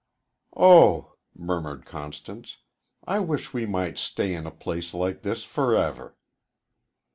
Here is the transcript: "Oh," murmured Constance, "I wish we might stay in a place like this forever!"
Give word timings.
"Oh," 0.57 1.13
murmured 1.35 1.85
Constance, 1.85 2.57
"I 3.05 3.19
wish 3.19 3.53
we 3.53 3.67
might 3.67 3.99
stay 3.99 4.33
in 4.33 4.47
a 4.47 4.49
place 4.51 4.95
like 4.95 5.21
this 5.21 5.43
forever!" 5.43 6.15